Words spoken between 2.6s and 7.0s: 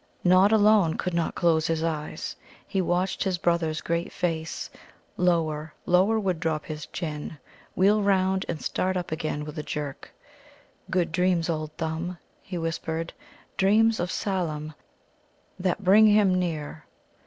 He watched his brother's great face; lower, lower would drop his